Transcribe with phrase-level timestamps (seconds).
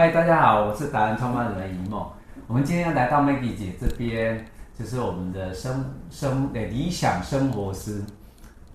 [0.00, 2.10] 嗨，大家好，我是达人创办人一梦。
[2.46, 4.42] 我们今天来到 Maggie 姐这边，
[4.72, 8.02] 就是我们的生生的理想生活师。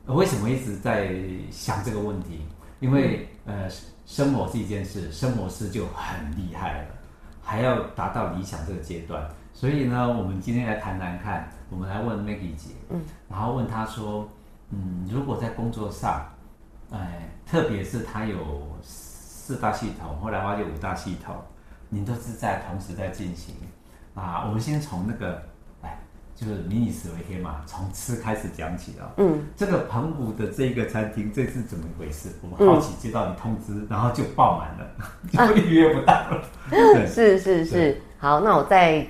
[0.06, 1.16] 为什么一直在
[1.50, 2.46] 想这个问题？
[2.80, 3.68] 因为呃，
[4.06, 6.90] 生活是一件事，生活师就很厉害了，
[7.42, 9.28] 还要达到理想这个阶段。
[9.52, 14.30] 所以呢，我们今天来谈谈看，我们来问 Maggie 姐，嗯，然后问她说，
[14.70, 16.24] 嗯，如果在工作上，
[16.92, 18.38] 哎，特别是她有
[19.46, 21.36] 四大系统，后来挖掘五大系统，
[21.90, 23.54] 您都是在同时在进行
[24.16, 24.44] 啊。
[24.48, 25.40] 我们先从那个，
[25.84, 26.00] 哎，
[26.34, 29.06] 就是民以食为天嘛，从吃开始讲起啊。
[29.18, 32.30] 嗯，这个澎湖的这个餐厅，这是怎么回事？
[32.42, 34.88] 我们好奇接到你通知，嗯、然后就爆满了，
[35.48, 36.42] 就预约不到了。
[36.74, 39.06] 啊、是是是，好，那我再。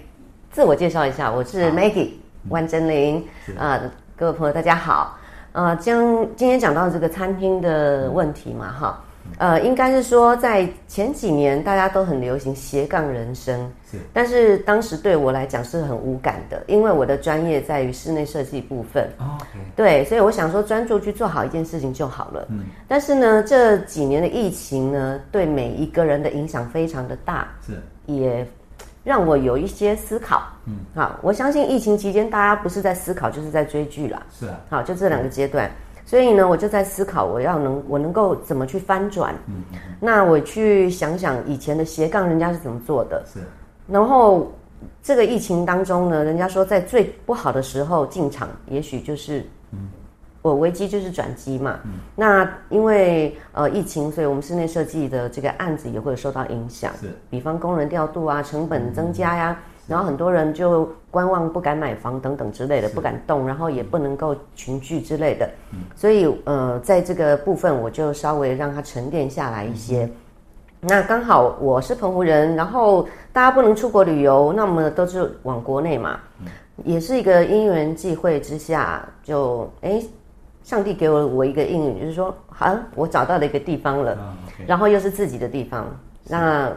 [0.51, 2.11] 自我介绍一下，我是 Maggie
[2.47, 3.27] 万真玲
[3.57, 3.77] 啊，
[4.15, 5.17] 各位朋友大家好。
[5.51, 5.99] 呃，将
[6.37, 9.03] 今天讲到这个餐厅的问题嘛，哈，
[9.37, 19.75] 呃，应该是说在前几年大家都很流行斜杠人生，是，但是当时对我来讲是很无感的，因为我的专业在于室内设计部分，哦，okay.
[19.75, 22.45] 对，所以我想说专注去做好一件事情就好了。
[22.49, 27.73] 嗯，但是呢，这几年的疫情呢，对每一个人的影响非常的大，是，
[28.05, 28.47] 也。
[29.03, 34.19] 让我有一些思考，嗯，好，我相信疫情期间大家不是在思考，就是在追剧啦。
[34.31, 35.69] 是啊，好，就这两个阶段，
[36.05, 43.39] 所以呢，我就在思考，我要能，我能够怎么去翻转，嗯，嗯，那我去想想以前的斜杠人家是怎么做的，是，
[43.87, 44.51] 然后
[45.01, 49.39] 这个疫情当中呢，人家说在最不好的时候进场，也许就是，
[49.71, 49.89] 嗯。
[50.45, 56.91] 我危机就是转机嘛，嗯、那因为呃疫情，所以我们室内设计的这个案子也会受到影响。
[57.01, 65.49] 是，比方工人调度啊，成本增加呀，嗯、然后很多人就观望，不敢买房等等之类的，不敢动，然后也不能够群聚之类的。
[65.73, 70.05] 嗯、所以呃，在这个部分，我就稍微让它沉淀下来一些。
[70.05, 70.11] 嗯、
[70.81, 76.45] 那刚好我是澎湖人，然后大家不能出国旅游，那么都是往国内嘛，嗯、
[76.83, 80.03] 也是一个因缘际会之下，就哎。
[80.65, 84.17] 上帝给我我一个应允，就是说，好，我找到了一个地方了，
[84.65, 85.85] 然后又是自己的地方，
[86.23, 86.71] 那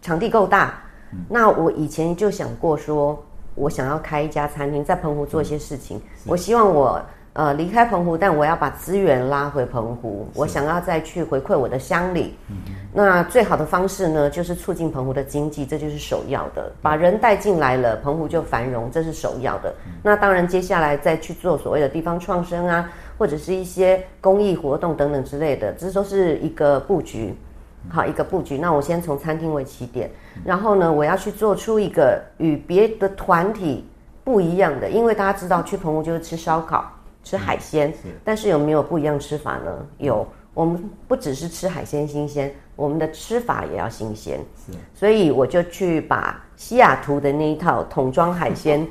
[0.00, 0.72] 场地够大，
[1.12, 3.22] 嗯、那我以前就想过说，
[3.54, 6.98] 我想要开一家餐厅，在澎湖做一些事情，嗯、我希望我。
[7.38, 10.26] 呃，离开澎湖，但我要把资源拉回澎湖。
[10.32, 12.34] 我想要再去回馈我的乡里。
[12.48, 12.56] 嗯、
[12.94, 16.72] 那最好的方式呢，就是促进澎湖的经济，这就是首要的。
[16.80, 19.68] 把人带进来了，澎湖就繁荣，这是首要的。
[19.84, 27.34] 嗯、那当然，接下来再去做所谓的地方创生啊，或者是一些公益活动等等之类的，这都是一个布局。
[27.88, 28.58] 好，一个布局。
[28.58, 30.10] 那我先从餐厅为起点，
[30.44, 33.84] 然后呢，我要去做出一个与别的团体
[34.24, 36.92] 不一样的，因为大家知道去澎湖就是吃烧烤。
[37.22, 39.84] 吃海鲜，是但是有没有不一样吃法呢？
[39.98, 40.24] 有，
[40.54, 44.38] 我们不只是吃海鲜新鲜，我们的吃法也要新鲜。
[44.64, 48.86] 是，所以我就去把西雅图的那一套桶装海鲜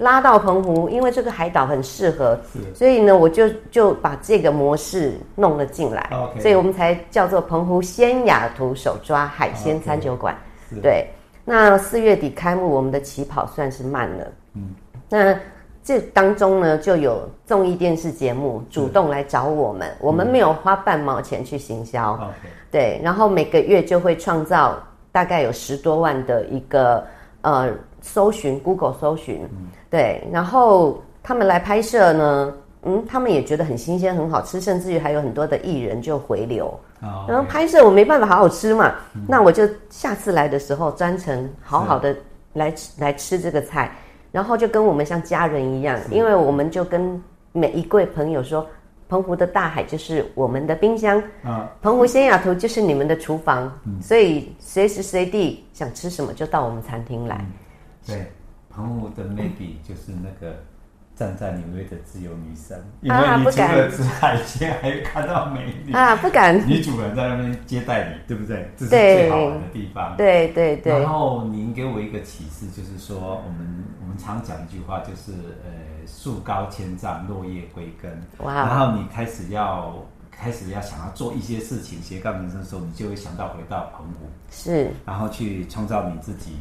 [0.00, 2.36] 拉到澎湖，因为这个海岛很适合。
[2.52, 6.10] 是，所以呢，我就就把这个模式弄了进来。
[6.10, 6.40] Okay.
[6.40, 10.36] 所以我们才叫做澎湖鲜雅图手抓海鲜餐酒馆。
[10.72, 10.80] Okay.
[10.80, 11.06] 对，
[11.44, 14.26] 那四月底开幕，我们的起跑算是慢了。
[14.54, 14.74] 嗯，
[15.08, 15.38] 那。
[15.82, 22.28] 这当中呢，就有综艺电视节目主动来找我们，我们没有花半毛钱去行销，嗯、
[22.70, 24.78] 对，然后每个月就会创造
[25.10, 27.02] 大概有十多万的一个
[27.40, 27.70] 呃
[28.02, 36.66] 搜寻，Google 搜寻，嗯、对，然后他们来拍摄呢，嗯，他们也觉得很新鲜，很好吃，甚至于还有很多的艺人就回流，
[37.02, 42.16] 哦、然后拍摄我没办法好好吃嘛，嗯、那我就下次来的时候专程好好的
[42.52, 43.92] 来吃是来吃这个菜。
[44.32, 47.20] 然后就跟我们像家人一样，因为我们就跟
[47.50, 48.64] 每一位朋友说，
[49.08, 57.38] 澎湖的大海就是我们的冰箱，啊，澎湖仙雅图就是你们的厨房，嗯，所以随时随地想吃什么就到我们餐厅来。
[57.40, 57.52] 嗯，
[58.06, 58.32] 对，
[58.80, 60.56] 澎湖的 Maggie 就是那个。
[61.16, 66.16] 站在纽约的自由女神，因为你除了吃海鲜，还有看到美女啊！
[66.16, 68.70] 不敢，女主人在那边接待你，对不对？
[68.74, 70.16] 这是最好玩的地方。
[70.16, 70.98] 对对对。
[70.98, 78.10] 然后您给我一个启示，就是说，我们我们常讲一句话，就是呃，树高千丈，落叶归根。
[78.38, 78.54] 哇！
[78.54, 79.94] 然后你开始要
[80.30, 86.56] 开始要想要做一些事情，斜杠人生的时候，你就会想到回到澎湖，是，然后去创造你自己。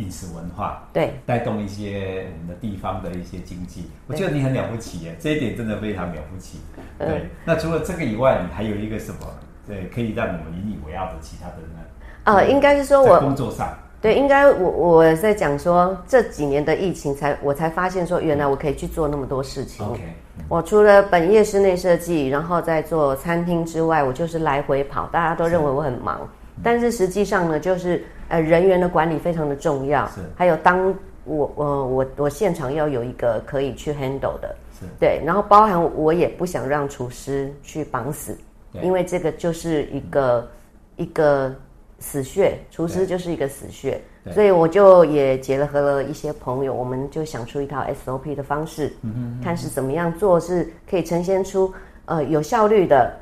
[0.00, 6.58] 饮食文化对，带动一些我们的地方的一些经济，我觉得你很了不起耶，这一点真的非常了不起。
[6.98, 9.18] 对，那除了这个以外，你还有一个什么？
[9.66, 11.80] 对，可以让我们引以为傲的其他的呢？
[12.24, 19.86] 啊，应该是说我工作上，对，应该我我在讲说这几年的疫情才我才发现说，原来我可以去做那么多事情。
[19.86, 20.00] OK，
[20.48, 26.28] 我除了本业室内设计，然后在做餐厅之外，我就是来回跑，大家都认为我很忙。
[26.62, 30.20] 但是实际上呢，就是呃人员的管理非常的重要，是。
[30.34, 30.94] 还有当
[31.24, 34.86] 我我我我现场要有一个可以去 handle 的，是。
[34.98, 38.36] 对，然后包含我也不想让厨师去绑死，
[38.80, 40.50] 因为这个就是一个
[40.96, 41.54] 一个
[41.98, 44.00] 死穴，厨师就是一个死穴。
[44.32, 49.44] 所以我就也结合了一些朋友，我们就想出一套 SOP 的方式，嗯哼嗯哼。
[49.44, 51.72] 看是怎么样做是可以呈现出
[52.04, 53.16] 呃有效率的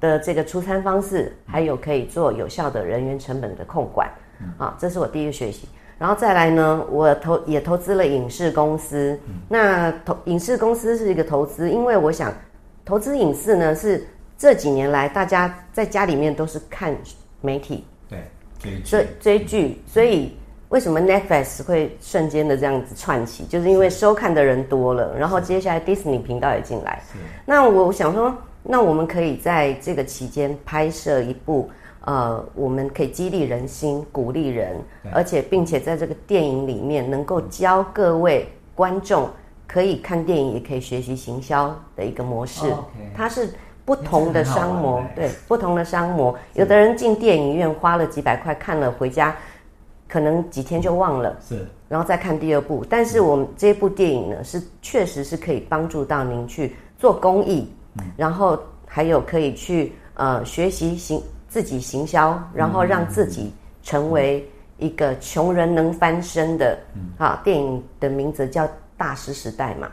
[0.00, 4.08] 的这个出餐方式，还有可以做有效的人员成本的控管，
[4.58, 5.68] 啊，这是我第一个学习。
[5.98, 9.18] 然后再来呢，我投也投资了影视公司。
[9.48, 12.32] 那投影视公司是一个投资，因为我想
[12.84, 14.04] 投资影视呢是
[14.36, 16.96] 这几年来大家在家里面都是看
[17.40, 17.84] 媒体。
[18.08, 20.36] 对追追剧，所以
[20.68, 23.44] 为什么 Netflix 会瞬间的这样子串起？
[23.46, 27.02] 就是因为收看的人多了，然后接下来 Disney 频道也进来。
[27.44, 31.70] 那我想说，那我们可以在这个期间拍摄一部，
[32.02, 34.76] 呃，我们可以激励人心、鼓励人，
[35.12, 39.28] 而且并且在这个电影里面能够教各位观众
[39.66, 42.72] 可以看电影，也可以学习行销的一个模式。
[43.14, 43.48] 它是。
[43.84, 49.36] 不同的商模，对，不同的商模，有的人进电影院花了几百块看了，回家
[50.08, 52.86] 可能几天就忘了，是，然后再看第二部。
[52.88, 57.68] 但是我们这部电影呢，是确实是可以帮助到您去做公益，
[58.16, 63.52] 然后还有可以去呃学习行自己行销，然后让自己
[63.82, 64.48] 成为
[64.78, 66.78] 一个穷人能翻身的。
[67.18, 68.64] 啊，电影的名字叫
[68.96, 69.88] 《大师时代》嘛。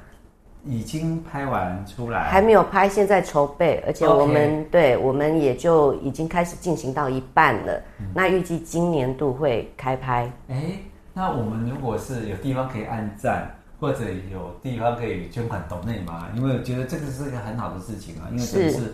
[0.65, 7.81] 已经拍完出来，还没有拍，现在筹备，而且我们.对，我们也就已经开始进行到一半了。
[7.99, 10.29] 嗯、那预计今年度会开拍。
[10.49, 10.73] 哎，
[11.13, 13.49] 那我们如果是有地方可以按赞，
[13.79, 13.99] 或者
[14.31, 16.27] 有地方可以捐款抖内吗？
[16.35, 18.93] 因为我觉得这个是一个很好的事情啊，因为这是。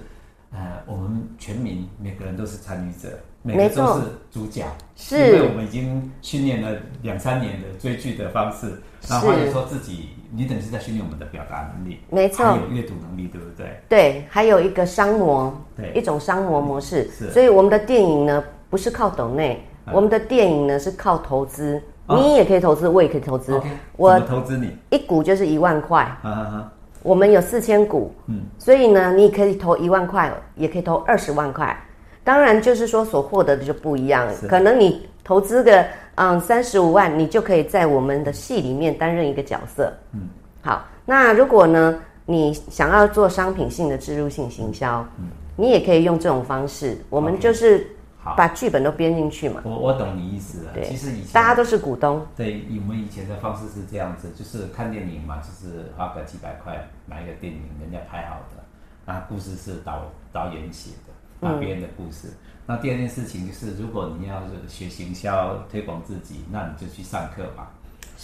[0.52, 3.10] 呃，我们全民每个人都是参与者，
[3.42, 4.64] 每个都是主角，
[4.96, 8.70] 是因为我们已经训练了两三年的追剧的方式，
[9.02, 13.81] 是然后或者说自己，你等于是在训练我们的表达能力，没错，还有阅读能力，对不对？
[13.90, 17.10] 对，还有一个商模，对，一种商模模式。
[17.12, 23.60] 是，所以我们的电影呢，不是靠抖内，嗯、我们的电影呢是靠投资，哦、你也可以投资，我也可以投资
[23.98, 26.04] 我投资你一股就是一万块。
[26.22, 26.72] 哈哈哈。
[27.02, 31.75] 我们有四千股，嗯，所以呢，你可以投一万块，也可以投二十万块。
[32.24, 35.86] 当然，就是说所获得的就不一样可能你投资个
[36.16, 39.94] 嗯三十五万，你就可以在我们的戏里面担任一个角色。
[40.13, 40.22] 嗯，
[40.62, 40.84] 好。
[41.06, 45.25] 那如果呢，你想要做商品性的植入性行销，嗯，
[45.56, 46.98] 你也可以用这种方式。
[47.10, 47.88] 我们就是。
[48.36, 49.62] 把剧本都编进去嘛？
[49.63, 50.74] 我我懂你意思了。
[50.74, 52.25] 对，其实以前大家都是股东。
[52.36, 58.63] 对，我们以前的方式是这样子，就是看电影嘛，就是花个几百块买一个电影，人家拍好的，
[59.06, 62.30] 那故事是导导演写的，那别人的故事。
[62.30, 67.68] 嗯、那第二件事情就是，如果你要是学行销推广自己，那你就去上课嘛。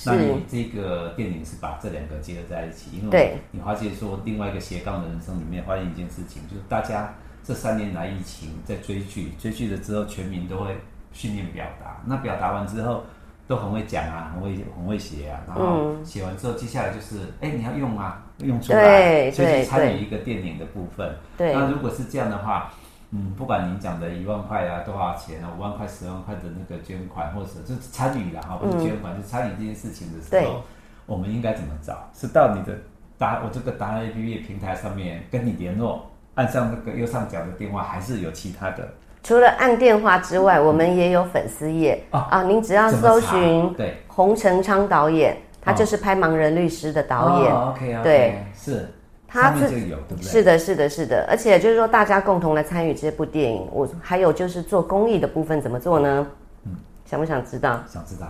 [0.06, 7.14] 那你这个电影是把这两个结合在一起，因为你发现说另外一个斜杠的人生里面发现一件事情，就是大家。
[7.44, 10.78] 这三年来疫情在追剧，追剧了之后，全民都会
[11.12, 12.02] 训练表达。
[12.06, 13.04] 那表达完之后，
[13.48, 15.40] 都很会讲啊，很会很会写啊。
[15.48, 21.16] 然后写完之后，接下来就是，哎，你要用啊，用出来，所以参与一个电影的部分。
[21.38, 21.54] 对。
[21.54, 22.72] 那如果是这样的话，
[23.10, 30.64] 嗯，不管您讲的一万块啊，多少钱啊，五万块、十万块的那个捐款，或者就是参与了哈，不是捐款，是参与这件事情的时候，
[31.08, 32.10] 我们应该怎么找？
[32.14, 32.78] 是到你的
[33.18, 36.11] 答我这个答案 APP 平台上面跟你联络。
[36.36, 38.88] 按上那个右上角的电话，还是有其他的。
[39.24, 42.42] 除了按电话之外，我们也有粉丝页啊。
[42.44, 48.02] 您只要搜寻“对洪成昌导演”，他就是拍《盲人律师》的导演。
[48.02, 48.92] 对，是
[49.28, 50.24] 他自己有，对不对？
[50.24, 51.28] 是的，是的，是的。
[51.30, 53.68] 而且就是说，大家共同来参与这部电影。
[53.72, 56.28] 我还有就是做公益的部分怎么做呢？
[56.66, 57.80] 嗯，想不想知道？
[57.88, 58.28] 想知道。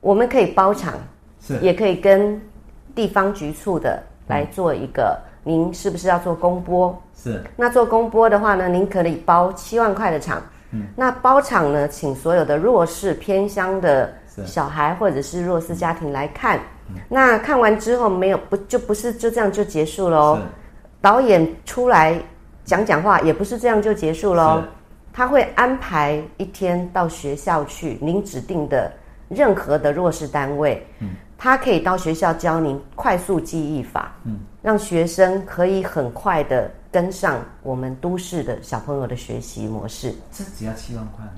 [0.00, 0.94] 我们可以包场，
[1.40, 2.40] 是也可以跟
[2.94, 5.18] 地方局处的来做一个。
[5.44, 6.96] 您是不是要做公播？
[7.16, 7.42] 是。
[7.56, 10.40] 那做公播的话呢，您可以包七万块的场。
[10.70, 10.86] 嗯。
[10.96, 14.12] 那包场呢，请所有的弱势偏乡的
[14.46, 16.58] 小孩或者是弱势家庭来看。
[16.88, 16.94] 嗯。
[17.08, 20.38] 那看完之后没有不就不是就这样就结束喽？
[21.00, 22.16] 导演出来
[22.64, 24.62] 讲讲话也不是这样就结束喽。
[25.12, 28.90] 他会安排一天到学校去，您指定的
[29.28, 30.86] 任何的弱势单位。
[31.00, 31.10] 嗯。
[31.42, 40.14] 他可以到学校教您快速记忆法，嗯，让学生可以很快的跟上我们都市的小朋友的学习模式。
[40.30, 41.32] 这只要七万块呢？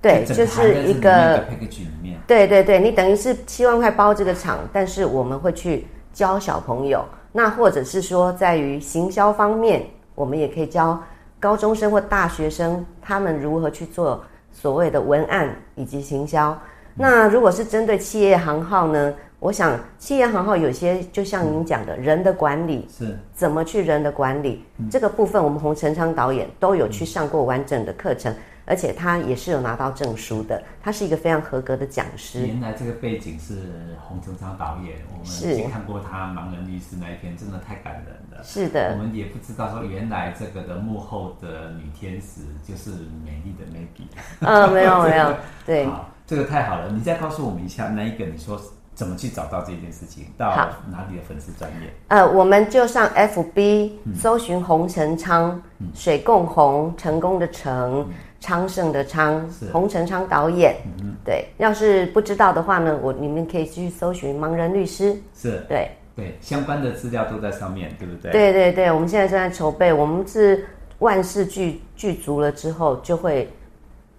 [0.00, 2.20] 对，就是一个 package 里面。
[2.28, 7.04] 对对对，你等于是七万块包这个场，但是我们会去教小朋友。
[7.32, 10.96] 那或者是说，在于行销方面，我们也可以教
[11.40, 16.56] 高中生或大学生他们如何去做所谓的文案以及行销。
[16.94, 19.12] 那如果是针对企业行号呢？
[19.40, 28.32] 我想企业行号有些就像您讲的，人的管理是怎么去人的管理这个部分，我们洪成昌导演都有去上过完整的课程。
[28.66, 32.46] 而且他也是有拿到证书的，他是一个非常合格的讲师。
[32.46, 38.44] 原来这个背景是洪成昌导演，我们已经看过他《盲人律师》那一篇，真的太感人了。
[38.44, 42.90] 是的，我们也不知道说原来这个的幕后的女天使就是
[43.24, 44.06] 美丽的 Maggie。
[44.38, 45.34] 嗯，没有没有，
[45.66, 46.92] 对，好，这个太好了。
[46.92, 48.60] 你再告诉我们一下，那一个你说
[48.94, 50.26] 怎么去找到这件事情？
[50.36, 50.48] 到
[50.90, 51.90] 哪里的粉丝专业？
[52.08, 58.00] 呃，我们就上 FB 搜寻洪成昌，嗯、水共洪，成功的成。
[58.00, 58.06] 嗯
[58.42, 61.44] 昌盛的昌，洪成昌导演，嗯，对。
[61.58, 68.32] 要是不知道的话呢，我你们可以去搜寻盲人律师，是对对，相关的资料都在上面，对不对？
[68.32, 70.66] 对对对，我们现在正在筹备，我们是
[71.00, 73.46] 万事俱俱足了之后，就会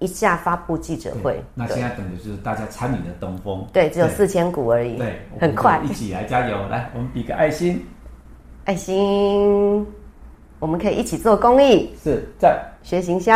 [0.01, 1.41] 一下发布记者会。
[1.55, 7.86] 那现在等的就是大家参与的东风，对，只有四千股而已，对，很快，一起来加油，来，我们比个爱心，
[8.65, 9.86] 爱心，
[10.60, 12.60] 我们可以一起做公益，是在。
[12.84, 13.29] 学行销。